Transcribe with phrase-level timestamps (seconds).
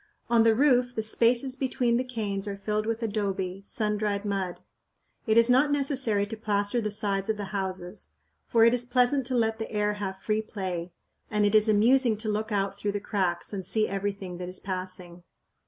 [0.31, 4.59] On the roof the spaces between the canes are filled with adobe, sun dried mud.
[5.27, 8.09] It is not necessary to plaster the sides of the houses,
[8.47, 10.91] for it is pleasant to let the air have free play,
[11.29, 14.59] and it is amusing to look out through the cracks and see everything that is
[14.59, 15.21] passing.